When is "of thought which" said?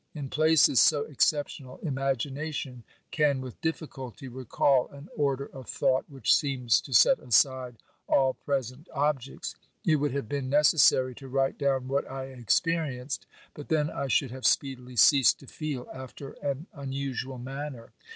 5.45-6.33